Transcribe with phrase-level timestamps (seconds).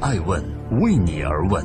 [0.00, 0.40] 爱问
[0.80, 1.64] 为你而问。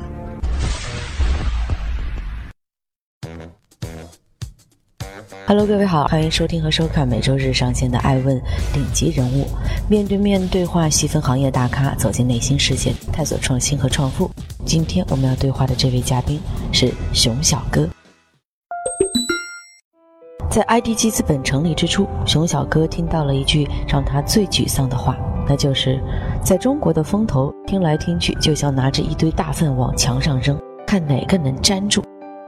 [5.46, 8.42] Hello，各位好，欢迎收听和收看每周日上线的《爱问
[8.74, 9.44] 顶级人物》，
[9.88, 14.32] 面对面对话，细分行业大咖，走进内心世界，探索创新和创富。
[14.66, 16.40] 今天我们要对话的这位嘉宾
[16.72, 17.88] 是熊小哥。
[20.50, 25.16] 在 IDG 资本成立之初，熊小哥听到了一句让他最沮丧的话，
[25.48, 26.00] 那就是
[26.44, 30.58] 在中国的风投听来听去就像拿着一堆大粪往墙上扔，
[30.88, 32.04] 看哪个能粘住。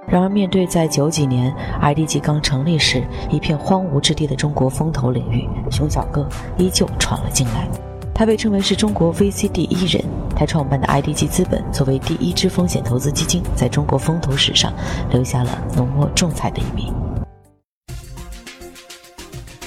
[0.08, 6.28] 然而，面对在九几年 IDG 刚成立时一片荒芜之地的中国风投领域，熊小哥
[6.58, 7.68] 依旧闯了进来。
[8.14, 10.02] 他被称为是中国 VC 第一人。
[10.36, 14.72] 他创办的 IDG 资本作为第一支风险投资基金，在中国风投史上
[15.12, 16.94] 留下了浓墨重彩的一笔。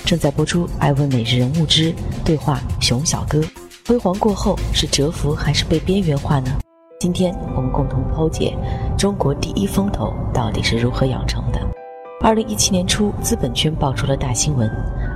[0.09, 1.95] 正在播出《爱问每日人物之
[2.25, 3.41] 对话熊小哥》，
[3.87, 6.51] 辉煌过后是蛰伏还是被边缘化呢？
[6.99, 8.57] 今天我们共同剖解
[8.97, 11.61] 中国第一风投到底是如何养成的。
[12.23, 14.67] 二零一七年初，资本圈爆出了大新闻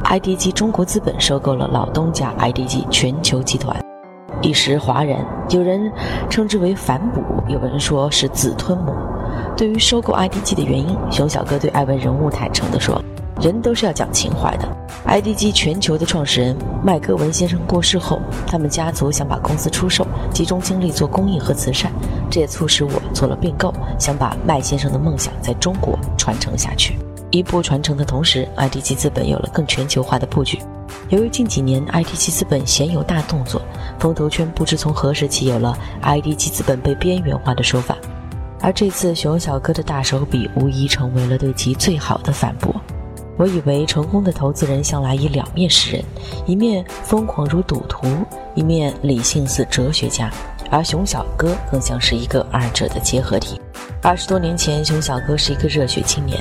[0.05, 3.75] ：IDG 中国资本收购了老东家 IDG 全球集团，
[4.43, 5.25] 一时哗然。
[5.49, 5.91] 有人
[6.29, 8.93] 称之为反哺，有人说是子吞母。
[9.57, 13.03] 对于收购 IDG 的原因，熊小哥对爱问人物坦诚地说。
[13.43, 14.69] 人都是要讲情怀的。
[15.05, 21.91] IDG 全球的创始人麦戈文先生过世后，他们家族想把公司出售，集中精力做公益和慈善。
[22.31, 26.97] 这也促使我做了并购，想把麦先生的梦想在中国传承下去。
[27.31, 30.59] 一步传承的同时，IDG 资本有了更全球化的布局。
[31.09, 33.61] 由于近几年 IDG 资本鲜有大动作，
[33.99, 37.97] 风投圈不知从何时起有了 IDG 资本被边缘化的说法。
[38.61, 42.73] 而这次熊小哥的大手笔，无疑成为了对其最好的反驳。
[43.39, 46.05] 我以为成功的投资人向来以两面示人，
[46.47, 48.07] 一面疯狂如赌徒，
[48.55, 50.31] 一面理性似哲学家，
[50.71, 53.61] 而熊小哥更像是一个二者的结合体。
[54.03, 56.39] 二十多年前，熊小哥是一个热血青年。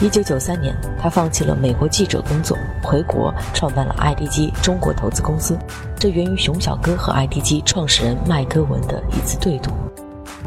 [0.00, 5.56] 一九九三年，他放弃了美国记者工作，回国创办了 IDG 中国投资公司。
[5.96, 9.70] 这源于熊小哥和 IDG 创始人麦戈文的一次对赌。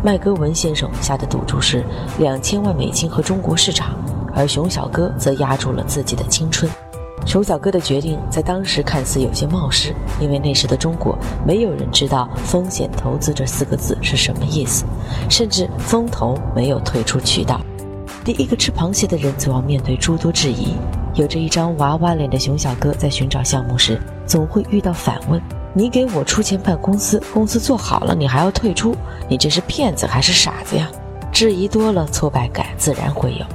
[0.04, 1.84] 麦戈文先生下的赌注是
[2.20, 3.96] 两千万美金和中国市场。
[4.36, 6.70] 而熊小哥则压住了自己的青春。
[7.26, 14.86] 熊小哥的决定在当时看似有些冒失，因为那时的中国没有人知道“风险投资”这四个字是什么意思，
[15.28, 17.60] 甚至风投没有退出渠道。
[18.24, 20.76] 第一个吃螃蟹的人总要面对诸多质疑。
[21.16, 25.42] 有着一张娃娃脸的熊小哥在寻找项目时，总会遇到反问
[25.74, 28.96] ：“你给我出钱办公司，公司做好了你还要退出？
[29.28, 30.92] 你这是骗子还是傻子呀？”
[31.32, 33.46] 质疑多了，挫败感自然会有。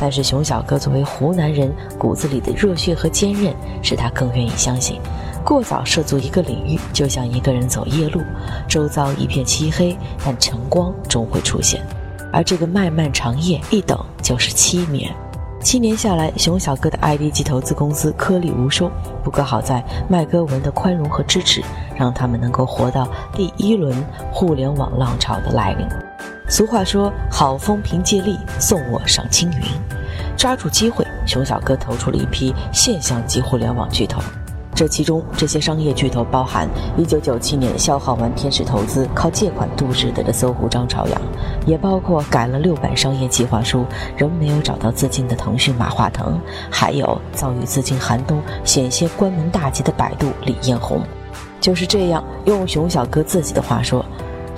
[0.00, 5.00] 但是熊小哥作为湖南人，骨子里的热血和坚韧，使他更愿意相信，
[5.44, 8.20] 过早涉足一个领域，就像一个人走夜路，
[8.68, 11.84] 周遭一片漆黑，但晨光终会出现。
[12.32, 15.12] 而这个漫漫长夜，一等就是七年。
[15.60, 18.88] 七年下来，熊小哥的 IDG 投资公司颗粒无收。
[19.24, 21.60] 不过好在麦戈文的宽容和支持，
[21.96, 23.92] 让他们能够活到第一轮
[24.30, 26.07] 互联网浪潮的来临。
[26.48, 29.58] 俗话说：“好风凭借力，送我上青云。”
[30.34, 34.22] 抓住机会，熊小哥投出了一批现象级互联网巨头。
[34.74, 36.66] 这其中，这些商业巨头包含
[36.96, 41.20] 1997年消耗完天使投资、靠借款度日的的搜狐张朝阳，
[41.66, 43.84] 也包括改了六版商业计划书
[44.16, 51.02] 仍没有找到资金的腾讯马化腾，还有遭遇资金寒冬、险些关门大吉的百度李彦宏。
[51.60, 54.02] 就是这样，用熊小哥自己的话说。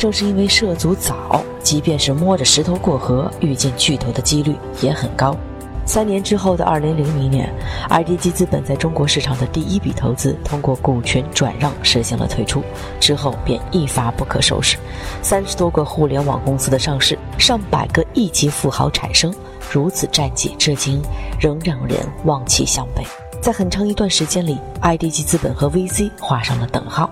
[0.00, 5.36] 正是因为涉足早，即便是摸着石头过河，遇见巨头的几率也很高。
[5.84, 7.52] 三年之后的二零零零年
[7.90, 12.62] ，IDG 资本在中国市场的第一笔投资通过股权转让实现了退出，
[12.98, 14.78] 之后便一发不可收拾。
[15.20, 19.30] 三十多个互联网公司的上市，上百个亿级富豪产生，
[19.70, 21.02] 如此战绩，至今
[21.38, 23.04] 仍让人望其项背。
[23.42, 27.10] 在很长一段时间里，IDG 资本和 VC 画上了等号。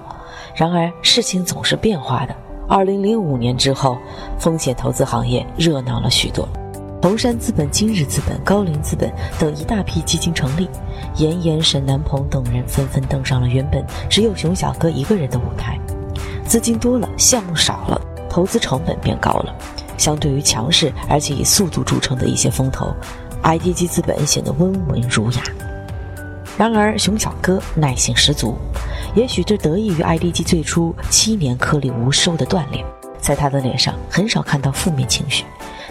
[0.55, 2.34] 然而，事情总是变化的。
[2.69, 3.97] 二零零五年之后，
[4.38, 6.47] 风险投资行业热闹了许多，
[7.00, 10.69] 红杉资本、今日资本、高瓴资本等一大批基金成立，
[11.17, 15.79] 严严、沈南鹏等人纷纷登上了原本只有熊小哥一个人的舞台。
[16.44, 17.99] 资金多了，项目少了，
[18.29, 19.55] 投资成本变高了。
[19.97, 22.94] 相对于强势而且以速度著称的一些风投
[23.43, 25.43] ，IDG 资本显得温文儒雅。
[26.59, 28.59] 然而，熊小哥耐性十足。
[29.19, 32.85] 也许这得益于 IDG 最初七年颗粒无收的锻炼，
[33.20, 35.44] 在他的脸上很少看到负面情绪，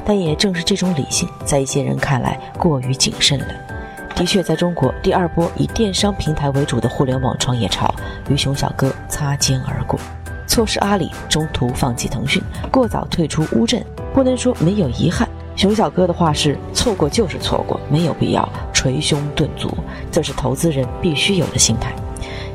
[0.05, 3.47] 但也正是这种理性，在一些人看来过于谨慎了。
[4.15, 7.93] 的确，在中国第二波以电商平台为主的互联网创业潮
[8.29, 9.99] 与熊小哥擦肩而过。
[10.47, 12.41] 错失阿里，中途放弃腾讯，
[12.71, 15.27] 过早退出乌镇，不能说没有遗憾。
[15.53, 19.69] 熊小哥的话是：错过就是错过，没有必要捶胸顿足，
[20.09, 21.93] 这是投资人必须有的心态。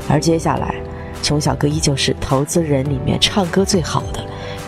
[0.09, 0.75] 而接下来，
[1.23, 4.25] 穷小哥依旧是投资人里面唱歌最好的，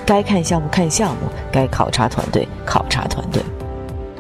[0.07, 3.43] 该看项目看项目，该考察团队考察团队。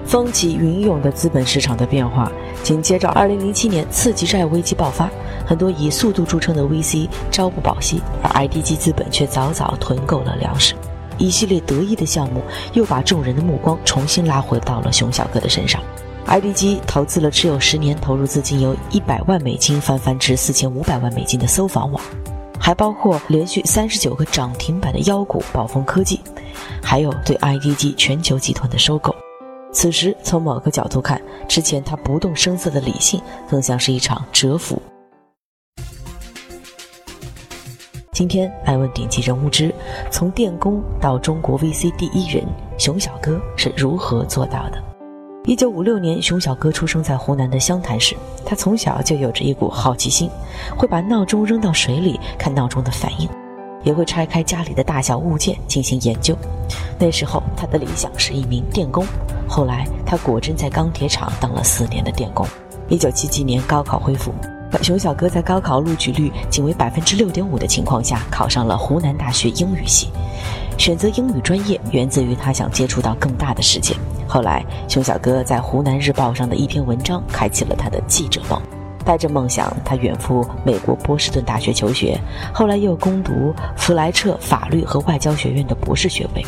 [0.06, 2.31] 风起云涌的资本市场的变化，
[2.62, 5.08] 紧接着2007年次级债危机爆发，
[5.46, 10.75] 很多以速度著称的 VC 朝不保夕，而 IDG 资本却早早囤够了粮食。
[11.17, 12.43] 一系列得意的项目
[12.75, 15.81] 又把众人的目光重新拉回到了熊小哥的身上。
[16.26, 22.02] IDG 投资了持有十年、投入资金由一百万美金翻番至四千五百万美金的搜房网，
[22.58, 26.18] 还包括连续三十九个涨停板的妖股暴风科技，
[26.82, 29.14] 还有对 IDG 全球集团的收购。
[29.70, 34.80] 此时，从某个角度看，之前他不动声色的理性，更像是一场蛰伏。
[38.12, 39.72] 今天，爱问顶级人物之
[40.10, 42.44] 从电工到中国 VC 第一人
[42.78, 44.94] 熊小哥是如何做到的？
[45.46, 48.17] 一九五六年，熊小哥出生在湖南的湘潭市。
[48.46, 50.31] 他从小就有着一股好奇心，
[50.75, 53.29] 会把闹钟扔到水里看闹钟的反应，
[53.82, 56.35] 也会拆开家里的大小物件进行研究。
[56.99, 59.05] 那时候，他的理想是一名电工。
[59.46, 62.46] 后来，他果真在钢铁厂当了四年的电工。
[62.88, 64.32] 一九七七年，高考恢复，
[64.81, 70.08] 熊小哥在高考录取率仅为百分之六点五的情况下，考上了湖南大学英语系。
[70.76, 73.94] 选择英语专业，源自于他想接触到更大的世界。
[74.26, 78.60] 后来，熊小哥在湖南日报上的一篇文章，开启了他的记者梦。
[79.04, 82.18] 带着梦想，他远赴美国波士顿大学求学，
[82.54, 86.44] 后来又攻读弗莱彻法律和外交学院的博士学位。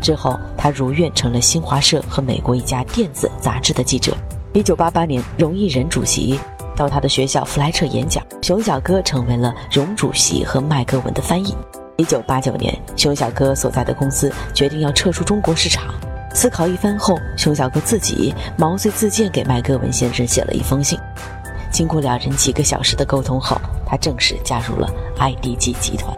[0.00, 4.16] 之后，他如愿成了新华社和美国一家电子杂志的记者。
[4.52, 6.38] 一九八八年，荣毅仁主席
[6.76, 11.56] 到他的学校弗莱彻演讲，熊小哥成为了荣主席和麦格文的翻译。
[11.98, 15.94] 一九八九年，熊小哥所在的公司决定要撤出中国市场。
[16.34, 20.98] 思考一番后，熊小哥自己毛遂自荐给麦格文先生写了一封信。
[21.72, 24.86] 经过两人几个小时的沟通后，他正式加入了
[25.18, 26.14] IDG 集团。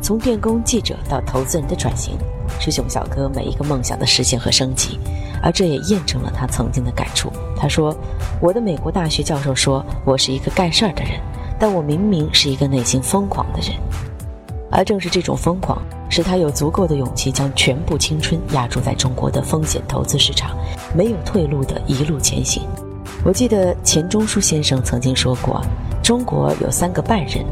[0.00, 2.16] 从电工、记者到投资人的转型，
[2.58, 4.98] 是熊小哥每一个梦想的实现和升级。
[5.42, 7.30] 而这也验证了他曾经的感触。
[7.54, 7.94] 他说
[8.40, 11.20] ：“我的美国大学教授说我是一个干事儿的人，
[11.60, 13.76] 但我明明是一个内心疯狂的人。”
[14.70, 20.56] 而正是这种疯狂，使他有足够的勇气将全部青春压注在中国的风险投资市场，
[20.94, 22.62] 没有退路的一路前行。
[23.24, 25.60] 我记得钱钟书先生曾经说过
[26.04, 27.44] ：“中国有三个半人，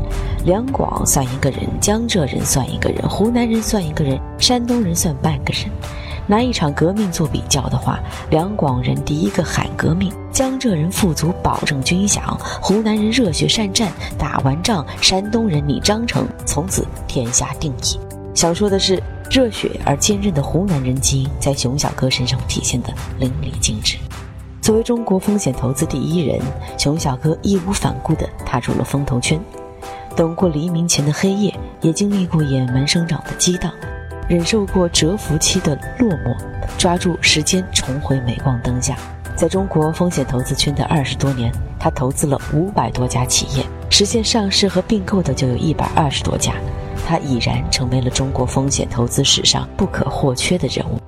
[0.45, 5.71] 两广算一个人，江浙人算一个人，湖南人算一个人，山东人算半个人。
[6.27, 8.01] 拿一场革命做比较的话，
[8.31, 17.99] 两广人第一个喊革命，江浙人富足保证军饷，湖南人热血善战，打完仗，山东人拟章程，从此天下定矣。
[18.35, 23.97] 想说的是，热血而坚韧的湖南人基因在熊小哥身上体现的淋漓尽致。
[24.61, 26.41] 作为中国风险投资第一人，
[26.77, 29.41] 熊小哥义无反顾地踏入了风投圈，
[30.17, 33.71] 等过黎明前的黑夜，也经历过野蛮生长的激荡。
[34.29, 36.37] 忍受过蛰伏期的落寞，
[36.77, 38.99] 抓住时间重回镁光灯下。
[39.37, 46.55] 在中国风险投资圈的二十多年，他投资了五百多家企业，实现上市和并购的就有一百二十多家。
[47.07, 50.99] 他已然成为了中国风险投资史上不可或缺的人物。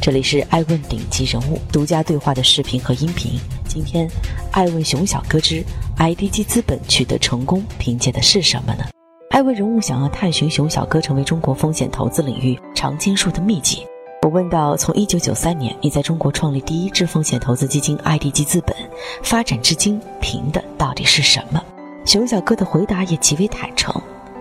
[0.00, 3.32] 这里是爱问顶级人物独家对话的视频和音频。
[3.66, 4.08] 今天，
[4.52, 5.64] 爱问熊小哥之
[5.98, 8.84] IDG 资本取得成功，凭借的是什么呢？
[9.36, 13.86] 艾问人物想要探寻熊小哥成为中国风险投资领域常青树的秘籍。
[14.22, 18.74] 我问到：从一九九三年你在中国创立第一支风险投资基金 IDG 资本，
[19.22, 21.62] 发展至今，凭的到底是什么？
[22.06, 23.94] 熊小哥的回答也极为坦诚。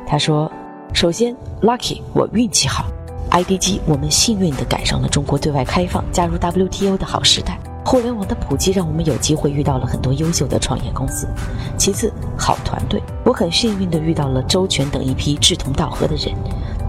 [0.08, 0.50] 他说
[0.96, 2.86] ：“首先，lucky，我运气好
[3.32, 11.28] ；IDG，我们幸运地赶上了中国对外开放、加入 WTO 的好时代。”互联网的普及让我们有机会遇到了很多优秀的创业公司。
[11.78, 16.34] 其次，好团队，我很幸运地遇到了周全等一批志同道合的人。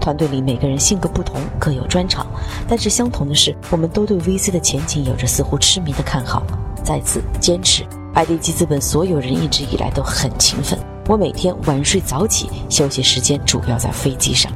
[0.01, 2.25] 团队里每个人性格不同，各有专长，
[2.67, 6.41] 但是相同的是，我们都对 VC 的前景有着似乎痴迷的看好。
[6.83, 7.85] 再次坚持
[8.15, 10.79] ，IDG 资本所有人一直以来都很勤奋。
[11.07, 14.51] 我每天晚睡早起，休息时间主要在飞机上。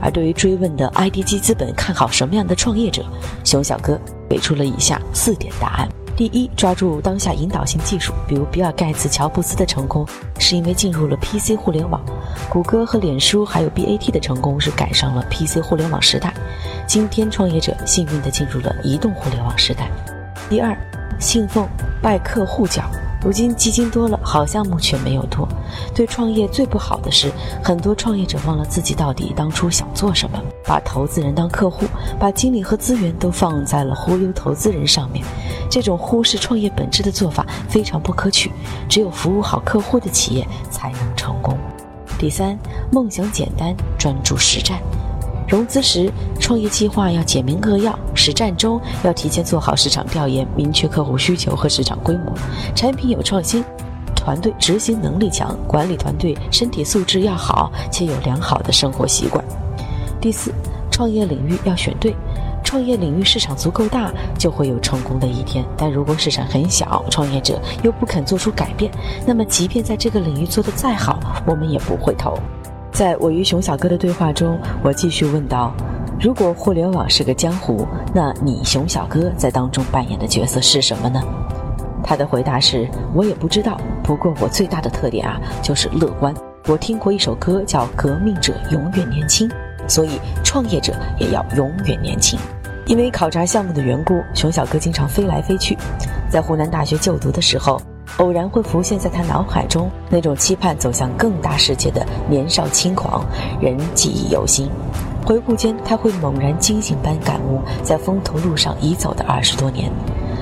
[0.00, 3.04] 而对于追问的 IDG 资本看好什么样的创业者，
[3.44, 3.98] 熊小哥。
[4.30, 10.06] 给出了以下四点答案：第一，抓住当下引导性技术，比如比尔盖茨、乔布斯的成功
[10.38, 12.00] 是因为进入了 PC 互联网；
[12.48, 16.30] 谷歌和脸书还有 BAT 的成功是赶上了 PC 互联网时代；
[16.86, 19.90] 今天创业者幸运地进入了移动互联网时代。
[20.48, 20.78] 第二，
[21.18, 21.66] 信奉
[22.00, 22.84] 拜客户教，
[23.22, 25.46] 如今基金多了，好项目却没有多。
[25.94, 27.30] 对创业最不好的是，
[27.62, 31.84] 很多创业者忘了自己到底当初想做什么，把投资人当客户，
[32.18, 35.24] 把精力和资源都放在了忽悠投资人上面。
[35.70, 38.50] 这种忽视创业本质的做法非常不可取。
[38.88, 41.56] 只有服务好客户的企业才能成功。
[42.18, 42.58] 第三，
[42.90, 44.80] 梦想简单，专注实战。
[45.50, 52.32] 融资时，创业计划要简明扼要；实战中要提前做好市场调研，明确客户需求和市场规模。
[52.72, 53.64] 产品有创新，
[54.14, 59.44] 团队执行能力强，管理团队身体素质要好，且有良好的生活习惯。
[60.20, 60.54] 第四，
[60.88, 62.14] 创业领域要选对。
[62.62, 65.64] 创业领域市场足够大，就会有成功的一天。
[65.76, 68.88] 但如果市场很小，创业者又不肯做出改变，
[69.26, 72.38] 那么即便在这个领域做得再好，我们也不会投。
[73.00, 75.72] 在我与熊小哥的对话中，我继续问道
[76.20, 81.18] ：“如果互联网是个江湖，那你熊小哥在当中扮演的角色是什么呢？”
[82.04, 83.80] 他的回答是：“我也不知道。
[84.02, 86.34] 不过我最大的特点啊，就是乐观。
[86.66, 89.48] 我听过一首歌叫《革命者永远年轻》，
[89.88, 92.38] 所以创业者也要永远年轻。”
[92.84, 95.74] 因为考察项目的缘故，熊小哥经常飞来飞去。
[96.28, 97.80] 在湖南大学就读的时候。
[98.18, 103.24] 偶然会浮现在他脑海中那种期盼走向更大世界的年少轻狂，
[103.60, 104.68] 仍记忆犹新。
[105.24, 109.90] 回顾间，他会猛然惊醒般感悟，在风头路上已走的二十多年，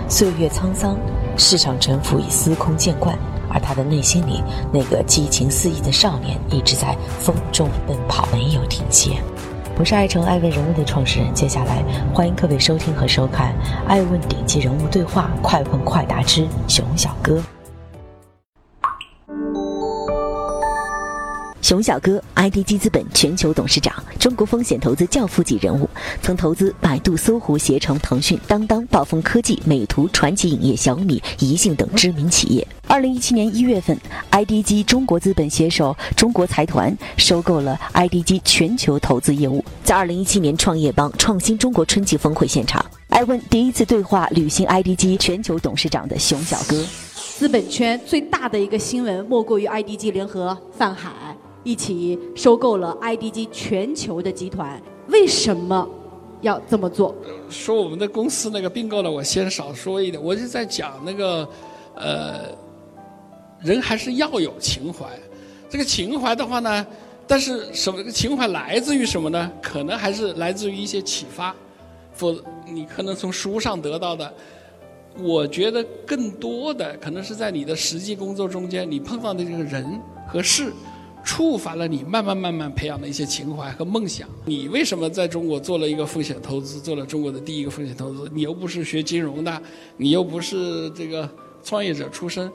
[0.08, 0.96] 岁月沧桑，
[1.36, 3.16] 市场沉浮已司空见惯，
[3.48, 9.12] 而他的内心里那个激情四溢的少年一直在风中奔跑，没有停歇。
[9.78, 11.82] 我是爱成爱问人物的创始人，接下来
[12.12, 13.52] 欢迎各位收听和收看
[13.86, 17.36] 《爱问顶级人物对话：快问快答之熊小哥》。
[21.68, 25.86] 熊小哥，IDG 资本全球董事长，中国风险投资教父级人物，
[26.22, 32.66] 曾投资百度、搜狐、携程、腾讯、当当、暴风科技、美图、传奇影业、小米、宜信等知名企业。
[32.86, 33.94] 二零一七年一月份
[34.30, 39.62] ，IDG 中国资本携手中国财团收购了 IDG 全球投资业务。
[39.84, 46.82] 在二零一七年创业邦创新中国春季峰会现场，艾问第一次对话履行 IDG 全球董事长的熊小哥。
[47.36, 51.27] 资本圈最大的一个新闻，莫过于 IDG 联合泛海。
[51.68, 55.86] 一起收购了 IDG 全球的集团，为什么
[56.40, 57.14] 要这么做？
[57.50, 60.22] 说我们的公司那个并购呢，我先少说一点。
[60.22, 61.46] 我就在讲那个，
[61.94, 62.44] 呃，
[63.60, 65.04] 人还是要有情怀。
[65.68, 66.86] 这个情怀的话呢，
[67.26, 69.52] 但是什么情怀来自于什么呢？
[69.60, 71.54] 可能还是来自于一些启发，
[72.14, 72.34] 否
[72.66, 74.32] 你可能从书上得到的。
[75.18, 80.72] 我觉得更多的可能是在你的实际工作中间，你碰到的这个人和事。
[81.28, 84.26] 触发了你慢慢慢慢培养的一些情怀和梦想。
[84.46, 88.30] 你为什么在中国做了一个风险投资，做了中国的第一个风险投资？
[88.32, 89.62] 你又不是学金融的，
[89.98, 91.28] 你又不是这个
[91.62, 92.50] 创业者出身。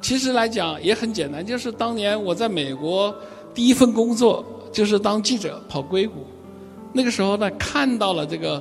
[0.00, 3.14] 其实来讲也很简单，就是当年我在美国
[3.52, 6.24] 第一份工作就是当记者跑硅谷，
[6.94, 8.58] 那个时候呢看到了这个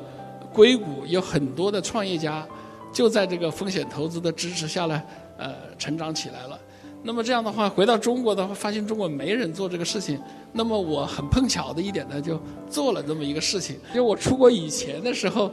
[0.52, 2.46] 硅谷有很多的创业家
[2.92, 5.02] 就在这个风险投资的支持下呢，
[5.38, 6.60] 呃，成长起来了。
[7.06, 10.18] 那么这样的话，回到中国的话，发现中国没人做这个事情。
[10.54, 13.76] 那么我很碰巧的一点呢，就做了这么一个事情。
[13.90, 15.52] 因为我出国以前的时候，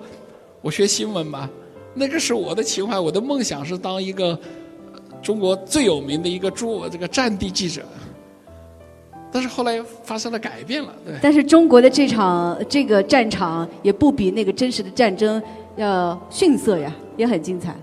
[0.63, 1.51] 我学新闻嘛，
[1.93, 4.39] 那个是我的情怀，我的梦想是当一个
[5.21, 7.83] 中国最有名的一个驻这个战地记者。
[9.33, 11.15] 但是后来发生了改变了，对。
[11.21, 15.43] 但是中国的这场这个战场也不比那个真实的战争
[15.77, 17.75] 要逊色呀，也很精彩。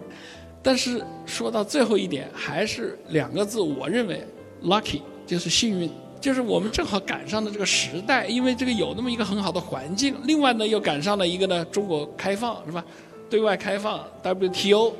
[0.62, 4.26] 但是说到最后一点，还是两个字，我认为
[4.64, 5.92] ，lucky 就是幸运，
[6.22, 12.84] 就是我们正好赶上了这个时代，因为这个有那么一个很好的环境，另外呢又赶上了一个呢中国开放是吧？
[13.30, 14.94] 对外开放 WTO，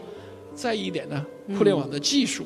[0.54, 1.26] 再一点呢
[1.58, 2.46] 互联网的技术，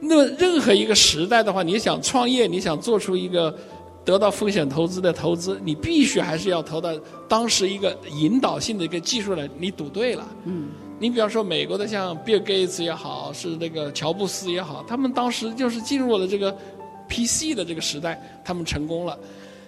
[0.00, 3.54] 那么任何一个时代的话，你想创业，你想做出一个
[4.02, 6.90] 得到风险投资的投资，你必须还是要投到
[7.28, 10.26] 当时一个引导性的一个技术来，你赌对了。
[10.46, 10.68] 嗯。
[10.98, 16.56] 你比方说，美国的像比尔盖茨也好，是那个乔布斯也好，他们当时就是进入了这个
[17.08, 19.18] PC 的这个时代，他们成功了。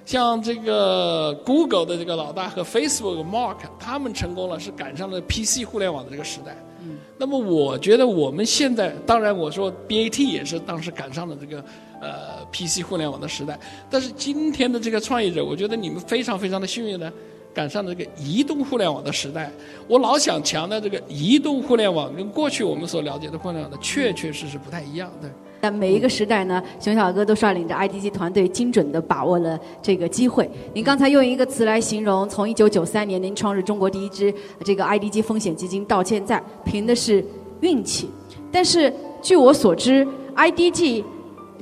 [0.04, 6.56] 像这个 Google 的这个老大和 Facebook Mark，他们成功了，是赶上了 PC 互联网的这个时代。
[6.80, 6.97] 嗯。
[7.18, 11.64] 那么我觉得我们现在，当然我说 BAT 也是当时赶上了这个
[12.00, 13.59] 呃 PC 互联网的时代，
[13.90, 17.12] 但是今天的这个创业者，我觉得你们非常非常的幸运呢。
[17.57, 19.51] 赶上了这个移动互联网的时代，
[19.89, 25.31] 我老想强调这个移动互联网跟过去我们所了解的互联网的确确实实不太一样，对。
[25.59, 30.47] 但每一个时代呢，熊小哥都率领着 IDG 团队精准的把握了这个机会。
[30.75, 34.33] 您刚才用一个词来形容，从1993年您创立中国第一支
[34.63, 37.25] 这个 IDG 风险基金到现在，凭的是
[37.63, 38.11] 运气。
[38.53, 41.03] 但是据我所知，IDG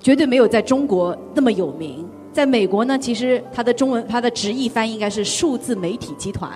[0.02, 2.04] 绝对没有在中国那么有名。
[2.34, 6.50] 在美国呢，其实它的中文它的直译翻译应该是数字媒体集团。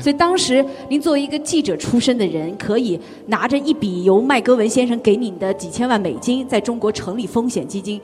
[0.00, 8.00] 所以当时您作为一个记者出身的人，可以拿着一笔由麦格文先生给你的几千万美金，在中国成立风险基金。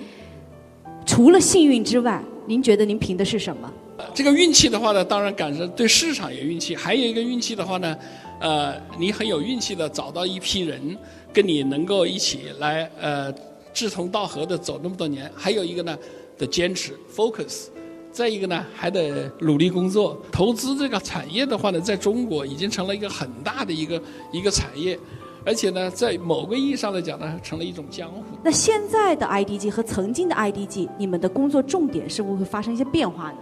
[1.06, 3.70] 除了幸运之外，您觉得您凭的是什么？
[4.14, 7.96] 这个运气的话呢，当然赶上对市场有运气，还有一个运气的话呢，
[8.38, 10.96] 呃，你很有运气的找到一批人，
[11.32, 13.32] 跟你能够一起来呃
[13.72, 15.30] 志同道合的走那么多年。
[15.34, 15.98] 还有一个呢
[16.38, 17.66] 的坚持 focus，
[18.12, 20.20] 再一个呢还得努力工作。
[20.30, 24.00] 投资这个产业的话呢，在中国已经成了一个很大的一个
[24.32, 24.98] 一个产业。
[25.46, 28.22] 而且呢，在某个意义上来讲呢，成了一种江湖。
[28.42, 33.38] 那现在的 IDG 和曾经的 IDG，你们的工作重点是不是会发生一些变化呢？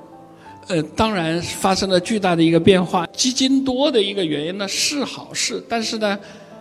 [0.69, 3.07] 呃，当然发生了巨大的一个变化。
[3.07, 6.19] 基金多的一个原因呢是好事，但是呢，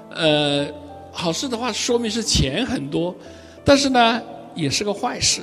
[0.09, 0.65] 呃，
[1.11, 3.13] 好事的话说明是钱很多，
[3.63, 4.21] 但是呢
[4.55, 5.41] 也是个坏事。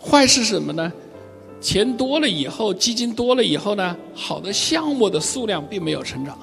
[0.00, 0.92] 坏事是什么呢？
[1.60, 6.38] 钱多了以后，基金多了以后呢，好的项目的数量并没有成长。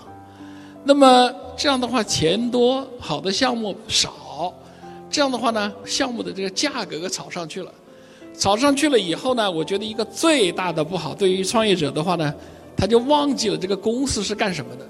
[0.84, 4.54] 那么这样的话，钱多，好的项目少，
[5.10, 7.72] 这样的话呢，项目的这个价格给炒上去了，
[8.38, 12.34] 炒上去了以后呢，我觉得一个最大的不好，对于创业者的话呢，
[12.76, 14.86] 他就忘记了这个公司是干什么的，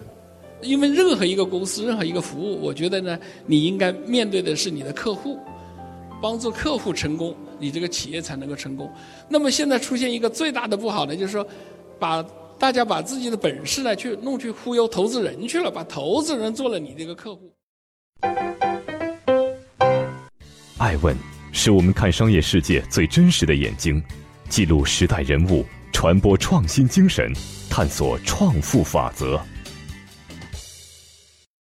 [0.64, 5.38] 因为任何一个公司，任何一个服务，我觉得呢，你应该面对的是你的客户，
[6.22, 8.92] 帮助客户成功，你这个企业才能够成功。
[9.30, 11.48] 那么现在出现一个最大的不好呢，就是说，
[12.00, 12.26] 把。
[12.58, 17.54] 大家把自己的本事呢，去弄去忽悠投资人去了，把投资人做了你这个客户。
[20.78, 21.14] 爱问
[21.52, 24.02] 是我们看商业世界最真实的眼睛，
[24.48, 27.30] 记录时代人物，传播创新精神，
[27.70, 29.38] 探索创富法则。